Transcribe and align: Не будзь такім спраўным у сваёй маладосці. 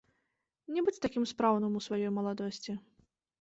Не 0.77 0.83
будзь 0.87 0.97
такім 1.05 1.27
спраўным 1.33 1.77
у 1.81 1.83
сваёй 1.89 2.11
маладосці. 2.17 2.77